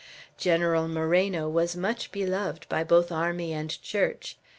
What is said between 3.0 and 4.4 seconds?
army and Church.